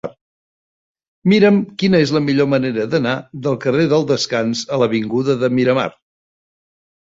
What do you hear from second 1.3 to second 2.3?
Mira'm quina és la